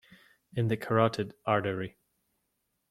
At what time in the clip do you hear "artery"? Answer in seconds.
1.45-1.95